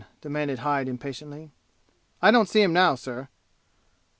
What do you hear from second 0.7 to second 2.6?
impatiently. "I don't